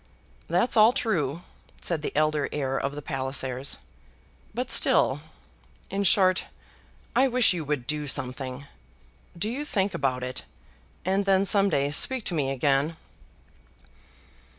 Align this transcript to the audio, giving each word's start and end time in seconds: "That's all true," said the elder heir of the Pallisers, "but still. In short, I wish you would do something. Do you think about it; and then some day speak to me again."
"That's 0.47 0.75
all 0.75 0.93
true," 0.93 1.43
said 1.79 2.01
the 2.01 2.11
elder 2.17 2.49
heir 2.51 2.75
of 2.75 2.95
the 2.95 3.03
Pallisers, 3.03 3.77
"but 4.51 4.71
still. 4.71 5.21
In 5.91 6.05
short, 6.05 6.45
I 7.15 7.27
wish 7.27 7.53
you 7.53 7.63
would 7.65 7.85
do 7.85 8.07
something. 8.07 8.65
Do 9.37 9.47
you 9.47 9.63
think 9.63 9.93
about 9.93 10.23
it; 10.23 10.43
and 11.05 11.25
then 11.25 11.45
some 11.45 11.69
day 11.69 11.91
speak 11.91 12.25
to 12.25 12.33
me 12.33 12.49
again." 12.49 12.97